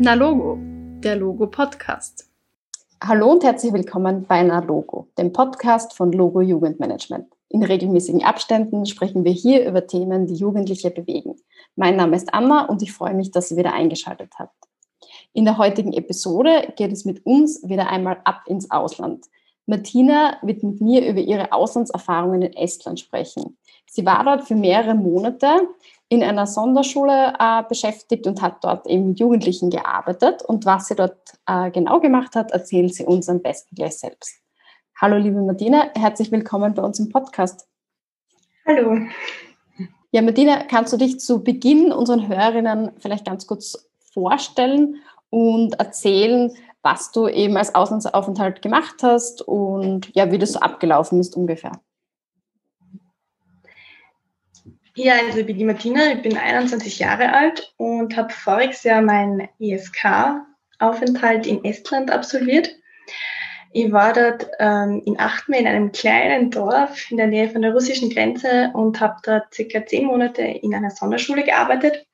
Na 0.00 0.14
Logo, 0.14 0.56
der 1.02 1.16
Logo 1.16 1.48
Podcast. 1.48 2.30
Hallo 3.02 3.32
und 3.32 3.42
herzlich 3.42 3.72
willkommen 3.72 4.26
bei 4.28 4.44
Na 4.44 4.60
Logo, 4.60 5.08
dem 5.18 5.32
Podcast 5.32 5.92
von 5.96 6.12
Logo 6.12 6.40
Jugendmanagement. 6.40 7.26
In 7.48 7.64
regelmäßigen 7.64 8.22
Abständen 8.22 8.86
sprechen 8.86 9.24
wir 9.24 9.32
hier 9.32 9.68
über 9.68 9.88
Themen, 9.88 10.28
die 10.28 10.36
Jugendliche 10.36 10.92
bewegen. 10.92 11.34
Mein 11.74 11.96
Name 11.96 12.14
ist 12.14 12.32
Anna 12.32 12.66
und 12.66 12.80
ich 12.80 12.92
freue 12.92 13.14
mich, 13.14 13.32
dass 13.32 13.50
ihr 13.50 13.56
wieder 13.56 13.72
eingeschaltet 13.72 14.34
habt. 14.38 14.54
In 15.32 15.44
der 15.44 15.58
heutigen 15.58 15.92
Episode 15.92 16.72
geht 16.76 16.92
es 16.92 17.04
mit 17.04 17.26
uns 17.26 17.68
wieder 17.68 17.88
einmal 17.88 18.20
ab 18.22 18.42
ins 18.46 18.70
Ausland. 18.70 19.26
Martina 19.68 20.38
wird 20.40 20.62
mit 20.62 20.80
mir 20.80 21.06
über 21.06 21.20
ihre 21.20 21.52
Auslandserfahrungen 21.52 22.40
in 22.40 22.52
Estland 22.54 22.98
sprechen. 23.00 23.58
Sie 23.86 24.06
war 24.06 24.24
dort 24.24 24.48
für 24.48 24.54
mehrere 24.54 24.94
Monate 24.94 25.68
in 26.08 26.22
einer 26.22 26.46
Sonderschule 26.46 27.34
äh, 27.38 27.62
beschäftigt 27.68 28.26
und 28.26 28.40
hat 28.40 28.64
dort 28.64 28.86
eben 28.86 29.08
mit 29.08 29.20
Jugendlichen 29.20 29.68
gearbeitet. 29.68 30.40
Und 30.42 30.64
was 30.64 30.86
sie 30.86 30.94
dort 30.94 31.18
äh, 31.46 31.70
genau 31.70 32.00
gemacht 32.00 32.34
hat, 32.34 32.50
erzählt 32.50 32.94
sie 32.94 33.04
uns 33.04 33.28
am 33.28 33.42
besten 33.42 33.74
gleich 33.76 33.98
selbst. 33.98 34.40
Hallo, 35.02 35.18
liebe 35.18 35.42
Martina, 35.42 35.90
herzlich 35.94 36.32
willkommen 36.32 36.72
bei 36.72 36.82
uns 36.82 36.98
im 36.98 37.10
Podcast. 37.10 37.68
Hallo. 38.66 39.06
Ja, 40.12 40.22
Martina, 40.22 40.64
kannst 40.64 40.94
du 40.94 40.96
dich 40.96 41.20
zu 41.20 41.44
Beginn 41.44 41.92
unseren 41.92 42.26
Hörerinnen 42.26 42.92
vielleicht 43.00 43.26
ganz 43.26 43.46
kurz 43.46 43.86
vorstellen 44.14 44.96
und 45.30 45.78
erzählen, 45.78 46.52
was 46.82 47.12
du 47.12 47.28
eben 47.28 47.56
als 47.56 47.74
Auslandsaufenthalt 47.74 48.62
gemacht 48.62 48.96
hast 49.02 49.42
und 49.42 50.14
ja, 50.14 50.30
wie 50.30 50.38
das 50.38 50.52
so 50.52 50.60
abgelaufen 50.60 51.20
ist 51.20 51.36
ungefähr? 51.36 51.72
Ja, 54.94 55.14
also 55.24 55.38
ich 55.38 55.46
bin 55.46 55.58
die 55.58 55.64
Martina, 55.64 56.12
ich 56.12 56.22
bin 56.22 56.36
21 56.36 56.98
Jahre 56.98 57.32
alt 57.32 57.72
und 57.76 58.16
habe 58.16 58.32
voriges 58.32 58.82
Jahr 58.82 59.00
meinen 59.00 59.48
ESK-Aufenthalt 59.60 61.46
in 61.46 61.64
Estland 61.64 62.10
absolviert. 62.10 62.74
Ich 63.72 63.92
war 63.92 64.12
dort 64.12 64.48
ähm, 64.58 65.02
in 65.04 65.20
Achtme 65.20 65.58
in 65.58 65.68
einem 65.68 65.92
kleinen 65.92 66.50
Dorf 66.50 67.10
in 67.10 67.16
der 67.16 67.28
Nähe 67.28 67.48
von 67.48 67.62
der 67.62 67.74
russischen 67.74 68.10
Grenze 68.10 68.70
und 68.74 68.98
habe 68.98 69.16
dort 69.22 69.54
circa 69.54 69.86
zehn 69.86 70.06
Monate 70.06 70.42
in 70.42 70.74
einer 70.74 70.90
Sonderschule 70.90 71.44
gearbeitet. 71.44 72.06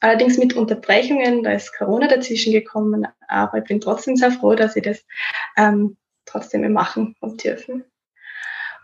Allerdings 0.00 0.38
mit 0.38 0.56
Unterbrechungen, 0.56 1.42
da 1.42 1.52
ist 1.52 1.76
Corona 1.76 2.08
dazwischen 2.08 2.52
gekommen, 2.52 3.06
aber 3.28 3.58
ich 3.58 3.64
bin 3.64 3.80
trotzdem 3.80 4.16
sehr 4.16 4.32
froh, 4.32 4.54
dass 4.54 4.76
ich 4.76 4.82
das 4.82 5.04
ähm, 5.56 5.96
trotzdem 6.24 6.72
machen 6.72 7.16
und 7.20 7.44
dürfen. 7.44 7.84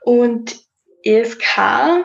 Und 0.03 0.57
ESK 1.05 2.05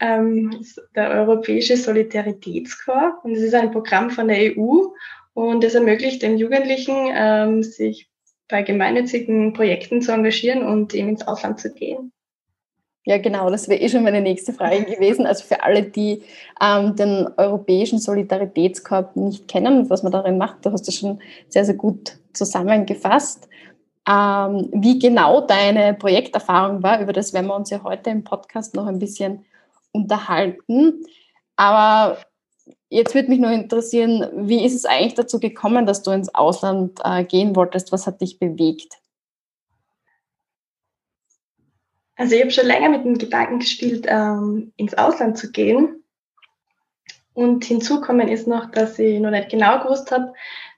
ähm, 0.00 0.56
ist 0.60 0.80
der 0.94 1.10
Europäische 1.10 1.76
Solidaritätskorps 1.76 3.24
und 3.24 3.32
es 3.32 3.42
ist 3.42 3.54
ein 3.54 3.70
Programm 3.70 4.10
von 4.10 4.28
der 4.28 4.56
EU 4.56 4.88
und 5.32 5.64
es 5.64 5.74
ermöglicht 5.74 6.22
den 6.22 6.38
Jugendlichen, 6.38 6.94
ähm, 7.12 7.62
sich 7.62 8.10
bei 8.48 8.62
gemeinnützigen 8.62 9.52
Projekten 9.52 10.02
zu 10.02 10.12
engagieren 10.12 10.64
und 10.64 10.94
eben 10.94 11.08
ins 11.08 11.26
Ausland 11.26 11.60
zu 11.60 11.72
gehen. 11.72 12.12
Ja, 13.06 13.18
genau, 13.18 13.50
das 13.50 13.68
wäre 13.68 13.80
eh 13.80 13.88
schon 13.88 14.02
meine 14.02 14.22
nächste 14.22 14.54
Frage 14.54 14.84
gewesen. 14.94 15.26
Also 15.26 15.44
für 15.44 15.62
alle, 15.62 15.82
die 15.82 16.22
ähm, 16.60 16.96
den 16.96 17.28
Europäischen 17.36 17.98
Solidaritätskorb 17.98 19.14
nicht 19.16 19.46
kennen, 19.46 19.90
was 19.90 20.02
man 20.02 20.12
darin 20.12 20.38
macht, 20.38 20.64
du 20.64 20.72
hast 20.72 20.88
das 20.88 20.94
schon 20.94 21.20
sehr, 21.48 21.64
sehr 21.64 21.74
gut 21.74 22.16
zusammengefasst. 22.32 23.48
Ähm, 24.08 24.68
wie 24.72 24.98
genau 24.98 25.42
deine 25.42 25.94
Projekterfahrung 25.94 26.82
war, 26.82 27.00
über 27.00 27.12
das 27.12 27.32
werden 27.32 27.46
wir 27.46 27.56
uns 27.56 27.70
ja 27.70 27.82
heute 27.84 28.10
im 28.10 28.24
Podcast 28.24 28.74
noch 28.74 28.86
ein 28.86 28.98
bisschen 28.98 29.44
unterhalten. 29.92 31.04
Aber 31.56 32.18
jetzt 32.88 33.14
würde 33.14 33.28
mich 33.28 33.38
nur 33.38 33.50
interessieren, 33.50 34.26
wie 34.48 34.64
ist 34.64 34.74
es 34.74 34.86
eigentlich 34.86 35.14
dazu 35.14 35.38
gekommen, 35.40 35.86
dass 35.86 36.02
du 36.02 36.10
ins 36.10 36.34
Ausland 36.34 37.00
äh, 37.04 37.24
gehen 37.24 37.54
wolltest? 37.54 37.92
Was 37.92 38.06
hat 38.06 38.20
dich 38.20 38.38
bewegt? 38.38 38.98
Also 42.16 42.34
ich 42.34 42.42
habe 42.42 42.50
schon 42.50 42.66
länger 42.66 42.90
mit 42.90 43.04
dem 43.04 43.18
Gedanken 43.18 43.58
gespielt, 43.58 44.06
ähm, 44.08 44.72
ins 44.76 44.94
Ausland 44.94 45.36
zu 45.36 45.50
gehen. 45.50 46.04
Und 47.32 47.64
hinzukommen 47.64 48.28
ist 48.28 48.46
noch, 48.46 48.70
dass 48.70 48.98
ich 48.98 49.18
noch 49.18 49.30
nicht 49.30 49.50
genau 49.50 49.82
gewusst 49.82 50.12
habe, 50.12 50.32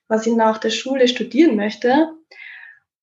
was 0.08 0.26
ich 0.26 0.34
nach 0.34 0.58
der 0.58 0.70
Schule 0.70 1.06
studieren 1.06 1.56
möchte. 1.56 2.12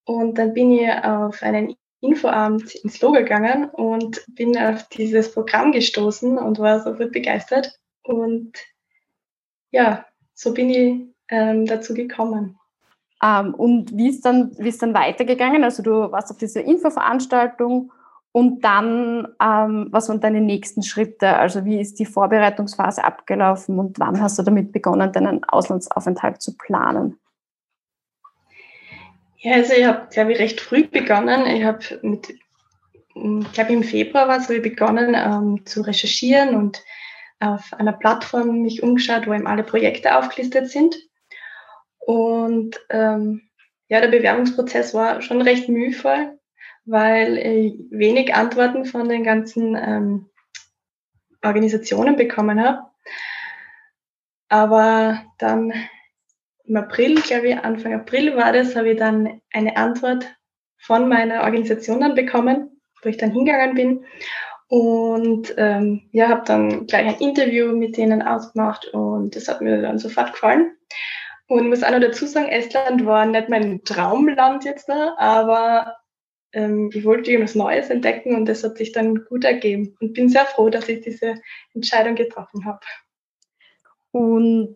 Und 0.05 0.38
dann 0.38 0.53
bin 0.53 0.72
ich 0.72 0.89
auf 0.89 1.43
einen 1.43 1.75
Infoabend 2.01 2.75
ins 2.75 2.99
Logo 2.99 3.19
gegangen 3.19 3.69
und 3.69 4.25
bin 4.27 4.57
auf 4.57 4.89
dieses 4.89 5.31
Programm 5.31 5.72
gestoßen 5.72 6.38
und 6.38 6.59
war 6.59 6.81
sofort 6.81 7.11
begeistert. 7.11 7.79
Und 8.01 8.57
ja, 9.72 10.05
so 10.33 10.53
bin 10.53 10.69
ich 10.69 11.07
ähm, 11.29 11.66
dazu 11.66 11.93
gekommen. 11.93 12.57
Ähm, 13.23 13.53
und 13.53 13.95
wie 13.95 14.09
ist, 14.09 14.25
dann, 14.25 14.51
wie 14.57 14.67
ist 14.67 14.81
dann 14.81 14.93
weitergegangen? 14.93 15.63
Also 15.63 15.81
du 15.81 16.11
warst 16.11 16.29
auf 16.29 16.38
dieser 16.38 16.63
Infoveranstaltung 16.63 17.93
und 18.33 18.61
dann, 18.66 19.27
ähm, 19.39 19.89
was 19.91 20.09
waren 20.09 20.19
deine 20.19 20.41
nächsten 20.41 20.81
Schritte? 20.81 21.38
Also 21.38 21.66
wie 21.66 21.79
ist 21.79 21.99
die 21.99 22.07
Vorbereitungsphase 22.07 23.03
abgelaufen 23.03 23.77
und 23.77 23.99
wann 23.99 24.19
hast 24.19 24.39
du 24.39 24.44
damit 24.44 24.71
begonnen, 24.71 25.11
deinen 25.13 25.44
Auslandsaufenthalt 25.44 26.41
zu 26.41 26.57
planen? 26.57 27.19
Ja, 29.38 29.53
also 29.53 29.73
ich 29.73 29.85
habe, 29.85 30.07
glaube 30.11 30.33
ich, 30.33 30.39
recht 30.39 30.61
früh 30.61 30.88
begonnen. 30.88 31.45
Ich 31.45 31.63
habe 31.63 31.99
mit, 32.01 32.29
ich 32.29 33.69
im 33.69 33.83
Februar 33.83 34.27
war 34.27 34.38
es, 34.38 34.45
habe 34.45 34.55
ich 34.55 34.63
begonnen 34.63 35.13
ähm, 35.16 35.63
zu 35.67 35.81
recherchieren 35.81 36.55
und 36.55 36.83
auf 37.39 37.72
einer 37.73 37.93
Plattform 37.93 38.63
mich 38.63 38.81
umgeschaut, 38.81 39.27
wo 39.27 39.33
eben 39.33 39.45
alle 39.45 39.63
Projekte 39.63 40.17
aufgelistet 40.17 40.72
sind. 40.72 40.95
Und 41.99 42.79
ähm, 42.89 43.43
ja, 43.89 44.01
der 44.01 44.07
Bewerbungsprozess 44.07 44.95
war 44.95 45.22
schon 45.22 45.43
recht 45.43 45.69
mühevoll, 45.69 46.39
weil 46.85 47.38
ich 47.38 47.75
wenig 47.89 48.33
Antworten 48.35 48.85
von 48.85 49.07
den 49.07 49.23
ganzen 49.23 49.75
ähm, 49.75 50.29
Organisationen 51.41 52.16
bekommen 52.16 52.63
habe. 52.63 52.88
Aber 54.49 55.23
dann 55.39 55.73
im 56.66 56.77
April, 56.77 57.16
glaube 57.22 57.49
ich, 57.49 57.57
Anfang 57.57 57.93
April 57.93 58.35
war 58.35 58.53
das, 58.53 58.75
habe 58.75 58.91
ich 58.91 58.97
dann 58.97 59.41
eine 59.51 59.75
Antwort 59.75 60.25
von 60.77 61.09
meiner 61.09 61.43
Organisation 61.43 62.01
dann 62.01 62.16
bekommen, 62.16 62.81
wo 63.01 63.09
ich 63.09 63.17
dann 63.17 63.31
hingegangen 63.31 63.75
bin. 63.75 64.05
Und 64.67 65.53
ähm, 65.57 66.09
ja, 66.11 66.29
habe 66.29 66.43
dann 66.45 66.88
gleich 66.88 67.07
ein 67.07 67.22
Interview 67.22 67.75
mit 67.75 67.97
denen 67.97 68.22
ausgemacht 68.22 68.88
und 68.88 69.35
das 69.35 69.47
hat 69.47 69.61
mir 69.61 69.81
dann 69.81 69.99
sofort 69.99 70.33
gefallen. 70.33 70.75
Und 71.47 71.69
muss 71.69 71.83
auch 71.83 71.91
noch 71.91 71.99
dazu 71.99 72.25
sagen, 72.25 72.47
Estland 72.47 73.05
war 73.05 73.25
nicht 73.25 73.49
mein 73.49 73.83
Traumland 73.83 74.63
jetzt 74.63 74.89
da, 74.89 75.16
aber 75.17 75.95
ich 76.56 77.03
wollte 77.03 77.31
irgendwas 77.31 77.56
Neues 77.56 77.90
entdecken 77.90 78.36
und 78.36 78.46
das 78.47 78.64
hat 78.64 78.78
sich 78.78 78.91
dann 78.91 79.25
gut 79.25 79.44
ergeben 79.44 79.96
und 80.00 80.14
bin 80.14 80.30
sehr 80.30 80.46
froh, 80.46 80.69
dass 80.69 80.88
ich 80.88 81.02
diese 81.02 81.36
Entscheidung 81.74 82.14
getroffen 82.14 82.66
habe. 82.66 82.80
Und 84.12 84.75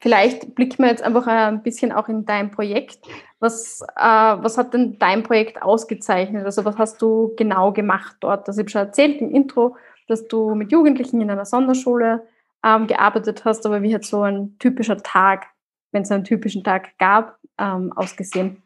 vielleicht 0.00 0.56
blicken 0.56 0.82
wir 0.82 0.90
jetzt 0.90 1.04
einfach 1.04 1.28
ein 1.28 1.62
bisschen 1.62 1.92
auch 1.92 2.08
in 2.08 2.24
dein 2.24 2.50
Projekt. 2.50 2.98
Was, 3.38 3.80
äh, 3.96 4.02
was 4.02 4.58
hat 4.58 4.74
denn 4.74 4.98
dein 4.98 5.22
Projekt 5.22 5.62
ausgezeichnet? 5.62 6.44
Also 6.44 6.64
was 6.64 6.78
hast 6.78 7.00
du 7.00 7.32
genau 7.36 7.72
gemacht 7.72 8.16
dort? 8.18 8.48
Also 8.48 8.60
ich 8.60 8.64
habe 8.64 8.70
schon 8.70 8.86
erzählt 8.88 9.20
im 9.20 9.30
Intro, 9.30 9.76
dass 10.08 10.26
du 10.26 10.56
mit 10.56 10.72
Jugendlichen 10.72 11.20
in 11.20 11.30
einer 11.30 11.44
Sonderschule 11.44 12.26
ähm, 12.64 12.88
gearbeitet 12.88 13.44
hast, 13.44 13.64
aber 13.66 13.82
wie 13.82 13.94
hat 13.94 14.04
so 14.04 14.22
ein 14.22 14.56
typischer 14.58 14.96
Tag, 14.96 15.46
wenn 15.92 16.02
es 16.02 16.10
einen 16.10 16.24
typischen 16.24 16.64
Tag 16.64 16.98
gab, 16.98 17.38
ähm, 17.58 17.92
ausgesehen? 17.94 18.63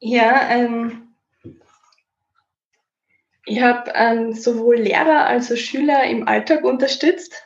Ja, 0.00 0.48
ähm, 0.50 1.14
ich 3.46 3.60
habe 3.60 3.90
ähm, 3.94 4.32
sowohl 4.34 4.76
Lehrer 4.76 5.26
als 5.26 5.50
auch 5.50 5.56
Schüler 5.56 6.04
im 6.04 6.28
Alltag 6.28 6.64
unterstützt 6.64 7.42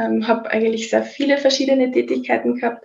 ähm, 0.00 0.26
habe 0.26 0.50
eigentlich 0.50 0.90
sehr 0.90 1.02
viele 1.02 1.38
verschiedene 1.38 1.90
Tätigkeiten 1.90 2.56
gehabt 2.56 2.84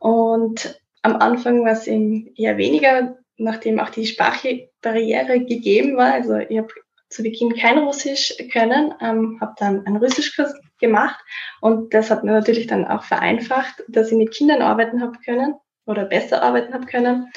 und 0.00 0.80
am 1.02 1.16
Anfang 1.16 1.64
war 1.64 1.72
es 1.72 1.86
eher 1.86 2.56
weniger, 2.58 3.16
nachdem 3.36 3.80
auch 3.80 3.90
die 3.90 4.06
Sprachbarriere 4.06 5.40
gegeben 5.44 5.96
war. 5.96 6.12
Also 6.12 6.36
ich 6.36 6.58
habe 6.58 6.68
zu 7.08 7.22
Beginn 7.22 7.54
kein 7.54 7.78
Russisch 7.78 8.34
können, 8.52 8.94
ähm, 9.00 9.38
habe 9.40 9.54
dann 9.58 9.86
einen 9.86 9.96
Russischkurs 9.96 10.54
gemacht 10.78 11.18
und 11.60 11.94
das 11.94 12.10
hat 12.10 12.24
mir 12.24 12.32
natürlich 12.32 12.66
dann 12.66 12.86
auch 12.86 13.04
vereinfacht, 13.04 13.82
dass 13.88 14.10
ich 14.10 14.18
mit 14.18 14.32
Kindern 14.32 14.62
arbeiten 14.62 15.00
habe 15.00 15.18
können 15.24 15.54
oder 15.86 16.04
besser 16.04 16.42
arbeiten 16.42 16.74
habe 16.74 16.86
können. 16.86 17.32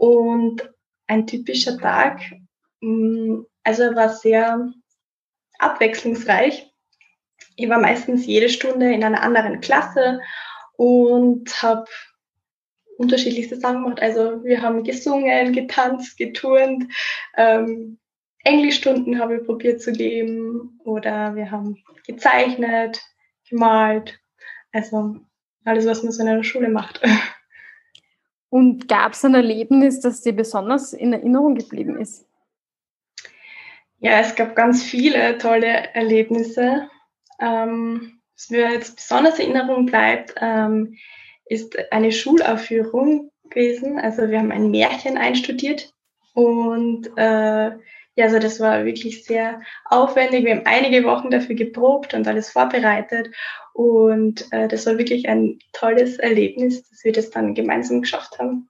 Und 0.00 0.72
ein 1.06 1.26
typischer 1.26 1.76
Tag, 1.76 2.20
mm, 2.80 3.40
also 3.64 3.82
er 3.82 3.96
war 3.96 4.08
sehr 4.08 4.72
abwechslungsreich 5.58 6.70
ich 7.56 7.68
war 7.68 7.78
meistens 7.78 8.26
jede 8.26 8.48
Stunde 8.48 8.92
in 8.92 9.04
einer 9.04 9.22
anderen 9.22 9.60
Klasse 9.60 10.20
und 10.76 11.62
habe 11.62 11.84
unterschiedlichste 12.96 13.56
Sachen 13.56 13.82
gemacht. 13.82 14.00
Also 14.00 14.42
wir 14.44 14.62
haben 14.62 14.84
gesungen, 14.84 15.52
getanzt, 15.52 16.16
geturnt, 16.16 16.84
ähm, 17.36 17.98
Englischstunden 18.42 19.18
habe 19.18 19.36
ich 19.36 19.44
probiert 19.44 19.82
zu 19.82 19.92
geben 19.92 20.80
oder 20.84 21.34
wir 21.34 21.50
haben 21.50 21.76
gezeichnet, 22.06 23.02
gemalt. 23.48 24.18
Also 24.72 25.16
alles, 25.64 25.84
was 25.86 26.02
man 26.02 26.12
so 26.12 26.22
in 26.22 26.28
einer 26.28 26.44
Schule 26.44 26.70
macht. 26.70 27.02
Und 28.50 28.88
gab 28.88 29.12
es 29.12 29.24
ein 29.24 29.34
Erlebnis, 29.34 30.00
das 30.00 30.22
dir 30.22 30.32
besonders 30.32 30.92
in 30.92 31.12
Erinnerung 31.12 31.54
geblieben 31.54 31.98
ist? 31.98 32.26
Ja, 34.00 34.20
es 34.20 34.34
gab 34.34 34.56
ganz 34.56 34.82
viele 34.82 35.38
tolle 35.38 35.94
Erlebnisse. 35.94 36.88
Ähm, 37.40 38.20
was 38.34 38.50
mir 38.50 38.72
jetzt 38.72 38.96
besonders 38.96 39.38
in 39.38 39.54
Erinnerung 39.54 39.86
bleibt, 39.86 40.34
ähm, 40.40 40.96
ist 41.44 41.76
eine 41.92 42.10
Schulaufführung 42.10 43.30
gewesen. 43.50 43.98
Also 43.98 44.28
wir 44.28 44.38
haben 44.38 44.52
ein 44.52 44.70
Märchen 44.70 45.16
einstudiert 45.16 45.92
und 46.34 47.08
äh, 47.16 47.72
ja, 48.16 48.26
also 48.26 48.38
das 48.38 48.60
war 48.60 48.84
wirklich 48.84 49.24
sehr 49.24 49.60
aufwendig. 49.84 50.44
Wir 50.44 50.56
haben 50.56 50.66
einige 50.66 51.04
Wochen 51.04 51.30
dafür 51.30 51.54
geprobt 51.54 52.12
und 52.14 52.26
alles 52.26 52.50
vorbereitet 52.50 53.30
und 53.72 54.46
äh, 54.52 54.68
das 54.68 54.86
war 54.86 54.98
wirklich 54.98 55.28
ein 55.28 55.58
tolles 55.72 56.18
Erlebnis, 56.18 56.88
dass 56.88 57.04
wir 57.04 57.12
das 57.12 57.30
dann 57.30 57.54
gemeinsam 57.54 58.02
geschafft 58.02 58.38
haben. 58.38 58.68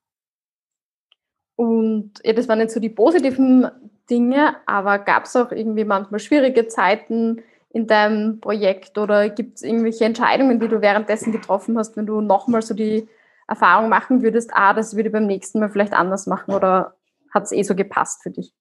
Und 1.56 2.12
ja, 2.24 2.32
das 2.32 2.48
waren 2.48 2.60
jetzt 2.60 2.74
so 2.74 2.80
die 2.80 2.88
positiven 2.88 3.66
Dinge, 4.08 4.56
aber 4.66 4.98
gab 4.98 5.24
es 5.24 5.36
auch 5.36 5.52
irgendwie 5.52 5.84
manchmal 5.84 6.20
schwierige 6.20 6.66
Zeiten 6.68 7.42
in 7.70 7.86
deinem 7.86 8.40
Projekt 8.40 8.98
oder 8.98 9.28
gibt 9.28 9.56
es 9.56 9.62
irgendwelche 9.62 10.04
Entscheidungen, 10.04 10.58
die 10.58 10.68
du 10.68 10.80
währenddessen 10.80 11.32
getroffen 11.32 11.78
hast, 11.78 11.96
wenn 11.96 12.06
du 12.06 12.20
nochmal 12.20 12.62
so 12.62 12.74
die 12.74 13.08
Erfahrung 13.46 13.88
machen 13.88 14.22
würdest, 14.22 14.50
ah, 14.54 14.74
das 14.74 14.96
würde 14.96 15.08
ich 15.08 15.12
beim 15.12 15.26
nächsten 15.26 15.60
Mal 15.60 15.70
vielleicht 15.70 15.92
anders 15.92 16.26
machen 16.26 16.54
oder 16.54 16.96
hat 17.32 17.44
es 17.44 17.52
eh 17.52 17.62
so 17.62 17.74
gepasst 17.74 18.22
für 18.22 18.30
dich? 18.30 18.52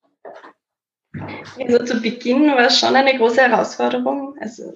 Also 1.58 1.84
zu 1.84 2.00
Beginn 2.00 2.46
war 2.48 2.66
es 2.66 2.78
schon 2.78 2.96
eine 2.96 3.16
große 3.16 3.42
Herausforderung. 3.42 4.36
Also 4.40 4.74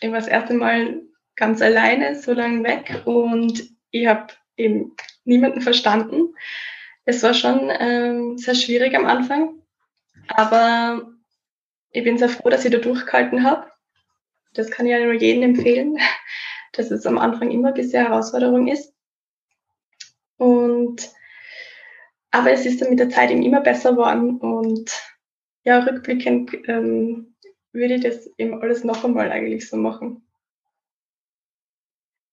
ich 0.00 0.10
war 0.10 0.18
das 0.18 0.28
erste 0.28 0.54
Mal 0.54 1.02
ganz 1.36 1.62
alleine, 1.62 2.20
so 2.20 2.32
lange 2.32 2.64
weg 2.64 3.02
und 3.04 3.62
ich 3.90 4.06
habe 4.06 4.28
eben 4.56 4.94
niemanden 5.24 5.60
verstanden. 5.60 6.34
Es 7.04 7.22
war 7.22 7.34
schon 7.34 7.70
ähm, 7.78 8.38
sehr 8.38 8.54
schwierig 8.54 8.94
am 8.94 9.06
Anfang, 9.06 9.62
aber 10.28 11.12
ich 11.90 12.04
bin 12.04 12.18
sehr 12.18 12.28
froh, 12.28 12.48
dass 12.48 12.64
ich 12.64 12.72
da 12.72 12.78
durchgehalten 12.78 13.44
habe. 13.44 13.70
Das 14.54 14.70
kann 14.70 14.86
ich 14.86 14.92
ja 14.92 15.00
nur 15.00 15.14
jedem 15.14 15.42
empfehlen, 15.42 15.98
dass 16.72 16.90
es 16.90 17.06
am 17.06 17.18
Anfang 17.18 17.50
immer 17.50 17.68
ein 17.68 17.74
bisschen 17.74 18.06
Herausforderung 18.06 18.68
ist. 18.68 18.94
Und 20.36 21.10
aber 22.30 22.50
es 22.50 22.64
ist 22.64 22.80
dann 22.80 22.88
mit 22.90 22.98
der 22.98 23.10
Zeit 23.10 23.30
eben 23.30 23.42
immer 23.42 23.60
besser 23.60 23.92
geworden 23.92 24.38
und 24.38 24.90
ja, 25.64 25.78
rückblickend 25.80 26.56
ähm, 26.68 27.34
würde 27.72 27.94
ich 27.94 28.02
das 28.02 28.30
eben 28.38 28.60
alles 28.60 28.84
noch 28.84 29.04
einmal 29.04 29.30
eigentlich 29.30 29.68
so 29.68 29.76
machen. 29.76 30.22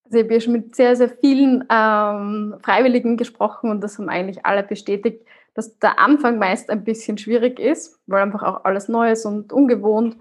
Also 0.06 0.18
ich 0.18 0.24
habe 0.24 0.34
ja 0.34 0.42
schon 0.42 0.54
mit 0.54 0.76
sehr, 0.76 0.96
sehr 0.96 1.10
vielen 1.10 1.66
ähm, 1.70 2.56
Freiwilligen 2.64 3.16
gesprochen 3.16 3.70
und 3.70 3.81
das 3.81 4.00
haben 4.00 4.10
eigentlich 4.10 4.46
alle 4.46 4.64
bestätigt, 4.64 5.24
dass 5.54 5.78
der 5.78 6.00
Anfang 6.00 6.40
meist 6.40 6.70
ein 6.70 6.84
bisschen 6.84 7.18
schwierig 7.18 7.60
ist, 7.60 8.00
weil 8.08 8.24
einfach 8.24 8.44
auch 8.44 8.66
alles 8.66 8.88
neu 8.88 9.12
ist 9.12 9.26
und 9.26 9.54
ungewohnt. 9.54 10.18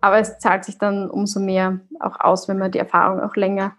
Aber 0.00 0.18
es 0.18 0.38
zahlt 0.38 0.64
sich 0.64 0.78
dann 0.78 1.10
umso 1.10 1.40
mehr 1.40 1.80
auch 1.98 2.20
aus, 2.20 2.48
wenn 2.48 2.58
man 2.58 2.70
die 2.70 2.78
Erfahrung 2.78 3.20
auch 3.20 3.34
länger 3.34 3.76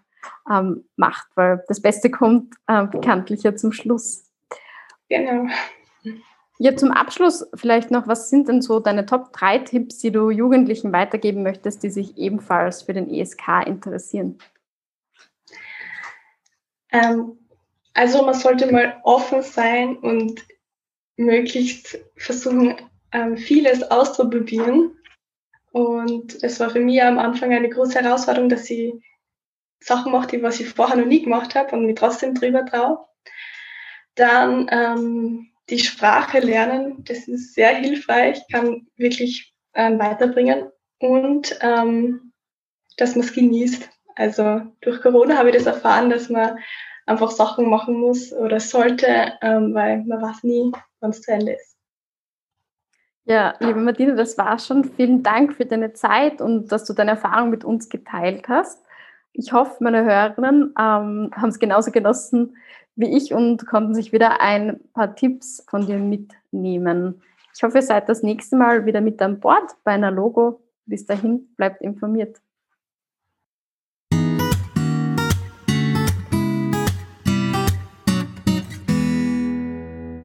ähm, 0.50 0.84
macht, 0.96 1.28
weil 1.36 1.64
das 1.68 1.80
Beste 1.80 2.10
kommt 2.10 2.54
äh, 2.66 2.84
bekanntlich 2.86 3.42
ja 3.42 3.54
zum 3.54 3.72
Schluss. 3.72 4.30
Genau. 5.08 5.46
Ja, 6.58 6.74
zum 6.74 6.90
Abschluss 6.90 7.46
vielleicht 7.54 7.90
noch, 7.90 8.08
was 8.08 8.30
sind 8.30 8.48
denn 8.48 8.62
so 8.62 8.80
deine 8.80 9.04
Top 9.04 9.32
3 9.32 9.58
Tipps, 9.58 9.98
die 9.98 10.10
du 10.10 10.30
Jugendlichen 10.30 10.92
weitergeben 10.92 11.42
möchtest, 11.42 11.82
die 11.82 11.90
sich 11.90 12.16
ebenfalls 12.16 12.82
für 12.82 12.94
den 12.94 13.10
ESK 13.10 13.66
interessieren? 13.66 14.38
Ähm, 16.90 17.38
also 17.92 18.24
man 18.24 18.34
sollte 18.34 18.72
mal 18.72 19.00
offen 19.02 19.42
sein 19.42 19.98
und 19.98 20.46
möglichst 21.16 21.98
versuchen, 22.16 22.76
ähm, 23.12 23.36
vieles 23.36 23.82
auszuprobieren. 23.82 24.96
Und 25.72 26.42
das 26.42 26.58
war 26.58 26.70
für 26.70 26.80
mich 26.80 27.02
am 27.02 27.18
Anfang 27.18 27.52
eine 27.52 27.68
große 27.68 28.00
Herausforderung, 28.00 28.48
dass 28.48 28.70
ich 28.70 28.94
Sachen 29.80 30.12
mache, 30.12 30.28
die 30.28 30.42
was 30.42 30.58
ich 30.58 30.70
vorher 30.70 30.96
noch 30.96 31.06
nie 31.06 31.22
gemacht 31.22 31.54
habe 31.54 31.76
und 31.76 31.84
mich 31.84 31.96
trotzdem 31.96 32.34
drüber 32.34 32.64
traue. 32.64 32.98
Dann 34.14 34.68
ähm, 34.70 35.50
die 35.68 35.78
Sprache 35.78 36.38
lernen, 36.38 37.04
das 37.04 37.28
ist 37.28 37.54
sehr 37.54 37.74
hilfreich, 37.74 38.40
kann 38.50 38.86
wirklich 38.96 39.54
ähm, 39.74 39.98
weiterbringen 39.98 40.70
und 41.00 41.58
ähm, 41.60 42.32
dass 42.96 43.14
man 43.14 43.24
es 43.24 43.34
genießt. 43.34 43.88
Also 44.14 44.62
durch 44.80 45.00
Corona 45.02 45.36
habe 45.36 45.50
ich 45.50 45.56
das 45.56 45.66
erfahren, 45.66 46.08
dass 46.08 46.30
man 46.30 46.58
einfach 47.04 47.30
Sachen 47.30 47.68
machen 47.68 47.94
muss 47.94 48.32
oder 48.32 48.60
sollte, 48.60 49.32
ähm, 49.42 49.74
weil 49.74 50.04
man 50.04 50.22
weiß 50.22 50.44
nie, 50.44 50.72
wann 51.00 51.10
es 51.10 51.22
zu 51.22 51.32
Ende 51.32 51.52
ist. 51.52 51.76
Ja, 53.24 53.54
liebe 53.58 53.80
Martina, 53.80 54.14
das 54.14 54.38
war 54.38 54.58
schon. 54.58 54.84
Vielen 54.84 55.22
Dank 55.22 55.54
für 55.54 55.66
deine 55.66 55.92
Zeit 55.92 56.40
und 56.40 56.70
dass 56.70 56.84
du 56.84 56.92
deine 56.92 57.12
Erfahrung 57.12 57.50
mit 57.50 57.64
uns 57.64 57.88
geteilt 57.88 58.48
hast. 58.48 58.84
Ich 59.32 59.52
hoffe, 59.52 59.82
meine 59.82 60.04
Hörerinnen 60.04 60.74
ähm, 60.78 61.30
haben 61.34 61.48
es 61.48 61.58
genauso 61.58 61.90
genossen 61.90 62.56
wie 62.96 63.16
ich 63.16 63.32
und 63.32 63.66
konnten 63.66 63.94
sich 63.94 64.12
wieder 64.12 64.40
ein 64.40 64.80
paar 64.94 65.14
Tipps 65.14 65.64
von 65.68 65.86
dir 65.86 65.98
mitnehmen. 65.98 67.22
Ich 67.54 67.62
hoffe, 67.62 67.78
ihr 67.78 67.82
seid 67.82 68.08
das 68.08 68.22
nächste 68.22 68.56
Mal 68.56 68.84
wieder 68.86 69.00
mit 69.00 69.22
an 69.22 69.40
Bord 69.40 69.76
bei 69.84 69.92
einer 69.92 70.10
Logo. 70.10 70.60
Bis 70.86 71.06
dahin, 71.06 71.48
bleibt 71.56 71.82
informiert. 71.82 72.40